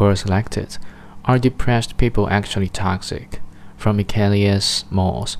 were 0.00 0.16
selected. 0.16 0.78
Are 1.26 1.38
depressed 1.38 1.98
people 1.98 2.28
actually 2.30 2.68
toxic? 2.68 3.40
From 3.76 3.98
Michaelius 3.98 4.90
Moss. 4.90 5.36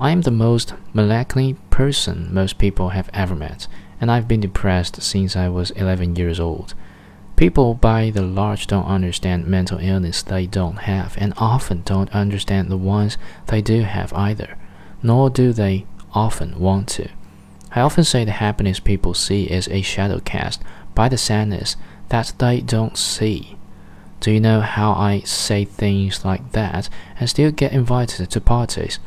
I 0.00 0.10
am 0.10 0.22
the 0.22 0.30
most 0.30 0.72
melancholy 0.94 1.56
person 1.68 2.32
most 2.32 2.56
people 2.56 2.88
have 2.90 3.10
ever 3.12 3.36
met, 3.36 3.68
and 4.00 4.10
I've 4.10 4.26
been 4.26 4.40
depressed 4.40 5.02
since 5.02 5.36
I 5.36 5.48
was 5.48 5.70
11 5.72 6.16
years 6.16 6.40
old. 6.40 6.74
People 7.36 7.74
by 7.74 8.10
the 8.10 8.22
large 8.22 8.66
don't 8.66 8.86
understand 8.86 9.46
mental 9.46 9.78
illness 9.78 10.22
they 10.22 10.46
don't 10.46 10.78
have, 10.78 11.16
and 11.18 11.34
often 11.36 11.82
don't 11.84 12.10
understand 12.14 12.70
the 12.70 12.76
ones 12.76 13.18
they 13.46 13.60
do 13.60 13.82
have 13.82 14.12
either, 14.14 14.56
nor 15.02 15.28
do 15.30 15.52
they 15.52 15.86
often 16.12 16.58
want 16.58 16.88
to. 16.88 17.08
I 17.72 17.80
often 17.80 18.04
say 18.04 18.24
the 18.24 18.32
happiness 18.32 18.80
people 18.80 19.14
see 19.14 19.44
is 19.44 19.68
a 19.68 19.82
shadow 19.82 20.20
cast 20.20 20.62
by 20.94 21.08
the 21.08 21.18
sadness 21.18 21.76
that 22.08 22.32
they 22.38 22.60
don't 22.60 22.96
see. 22.96 23.56
Do 24.20 24.30
you 24.30 24.38
know 24.38 24.60
how 24.60 24.92
I 24.92 25.20
say 25.20 25.64
things 25.64 26.26
like 26.26 26.52
that 26.52 26.90
and 27.18 27.28
still 27.28 27.50
get 27.50 27.72
invited 27.72 28.28
to 28.30 28.40
parties? 28.40 28.98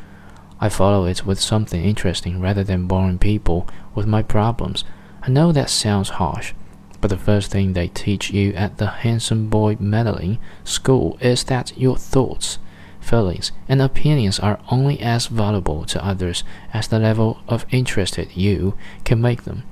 I 0.60 0.68
follow 0.68 1.06
it 1.06 1.24
with 1.24 1.38
something 1.38 1.84
interesting 1.84 2.40
rather 2.40 2.64
than 2.64 2.88
boring 2.88 3.20
people 3.20 3.68
with 3.94 4.06
my 4.06 4.22
problems. 4.22 4.82
I 5.22 5.30
know 5.30 5.52
that 5.52 5.70
sounds 5.70 6.18
harsh, 6.18 6.52
but 7.00 7.10
the 7.10 7.16
first 7.16 7.52
thing 7.52 7.74
they 7.74 7.88
teach 7.88 8.32
you 8.32 8.54
at 8.54 8.78
the 8.78 8.88
Handsome 8.88 9.48
Boy 9.48 9.76
Modeling 9.78 10.38
School 10.64 11.16
is 11.20 11.44
that 11.44 11.78
your 11.78 11.96
thoughts, 11.96 12.58
feelings, 13.00 13.52
and 13.68 13.80
opinions 13.80 14.40
are 14.40 14.58
only 14.68 14.98
as 14.98 15.28
valuable 15.28 15.84
to 15.84 16.04
others 16.04 16.42
as 16.72 16.88
the 16.88 16.98
level 16.98 17.38
of 17.46 17.66
interest 17.70 18.18
you 18.34 18.74
can 19.04 19.20
make 19.20 19.44
them. 19.44 19.62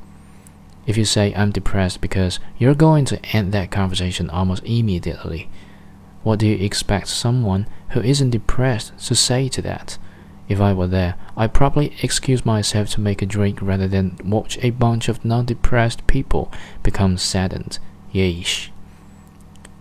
If 0.87 0.97
you 0.97 1.05
say 1.05 1.33
I'm 1.35 1.53
depressed 1.53 2.01
because 2.01 2.41
you're 2.59 2.75
going 2.75 3.05
to 3.07 3.25
end 3.27 3.53
that 3.53 3.71
conversation 3.71 4.29
almost 4.31 4.65
immediately, 4.65 5.49
what 6.23 6.39
do 6.39 6.47
you 6.47 6.65
expect 6.65 7.09
someone 7.09 7.67
who 7.91 8.01
isn't 8.01 8.31
depressed 8.31 8.99
to 9.07 9.15
say 9.15 9.49
to 9.49 9.63
that? 9.63 9.99
If 10.49 10.61
I 10.61 10.73
were 10.73 10.89
there, 10.89 11.15
I'd 11.37 11.55
probably 11.55 11.97
excuse 12.03 12.45
myself 12.45 12.91
to 12.91 13.01
make 13.01 13.23
a 13.23 13.27
drink 13.27 13.61
rather 13.63 13.89
than 13.89 14.19
watch 14.25 14.59
a 14.61 14.71
bunch 14.71 15.09
of 15.09 15.25
non-depressed 15.25 16.07
people 16.07 16.53
become 16.83 17.17
saddened. 17.17 17.79
Yeesh. 18.13 18.69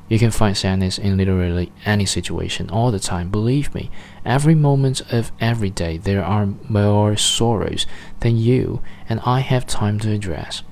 You 0.07 0.19
can 0.19 0.31
find 0.31 0.55
sadness 0.55 0.97
in 0.97 1.17
literally 1.17 1.71
any 1.85 2.05
situation 2.05 2.69
all 2.69 2.91
the 2.91 2.99
time. 2.99 3.29
Believe 3.29 3.73
me, 3.73 3.89
every 4.25 4.55
moment 4.55 5.01
of 5.11 5.31
every 5.39 5.69
day 5.69 5.97
there 5.97 6.23
are 6.23 6.49
more 6.67 7.15
sorrows 7.17 7.87
than 8.19 8.37
you 8.37 8.81
and 9.09 9.19
I 9.25 9.39
have 9.39 9.65
time 9.65 9.99
to 9.99 10.11
address. 10.11 10.63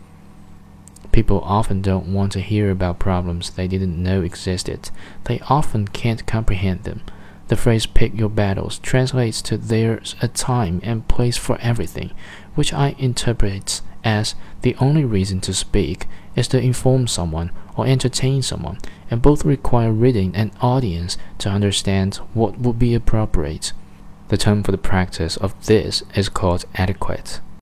People 1.12 1.42
often 1.42 1.82
don't 1.82 2.14
want 2.14 2.32
to 2.34 2.42
hear 2.42 2.70
about 2.70 3.00
problems 3.00 3.50
they 3.50 3.68
didn't 3.68 4.02
know 4.02 4.22
existed. 4.22 4.92
They 5.26 5.40
often 5.50 5.88
can't 5.88 6.26
comprehend 6.28 6.84
them. 6.84 7.02
The 7.48 7.56
phrase 7.56 7.88
pick 7.88 8.18
your 8.18 8.30
battles 8.30 8.78
translates 8.80 9.42
to 9.44 9.58
there's 9.58 10.16
a 10.22 10.28
time 10.28 10.80
and 10.84 11.08
place 11.08 11.36
for 11.36 11.58
everything, 11.62 12.12
which 12.54 12.74
I 12.74 12.96
interpret 13.00 13.82
as 14.04 14.36
the 14.62 14.76
only 14.76 15.04
reason 15.04 15.42
to 15.42 15.54
speak 15.54 16.06
is 16.36 16.48
to 16.50 16.62
inform 16.62 17.08
someone 17.08 17.52
or 17.76 17.88
entertain 17.88 18.42
someone, 18.42 18.78
and 19.10 19.22
both 19.22 19.44
require 19.44 19.92
reading 19.92 20.36
and 20.36 20.52
audience 20.62 21.18
to 21.40 21.50
understand 21.50 22.18
what 22.34 22.60
would 22.60 22.78
be 22.78 22.94
appropriate. 22.94 23.74
The 24.28 24.38
term 24.38 24.62
for 24.64 24.72
the 24.72 24.78
practice 24.78 25.36
of 25.38 25.66
this 25.66 26.04
is 26.14 26.30
called 26.30 26.66
adequate. 26.76 27.42